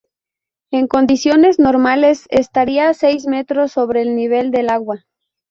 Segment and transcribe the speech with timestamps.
[0.71, 5.05] En condiciones normales estaría a seis metros sobre el nivel del agua.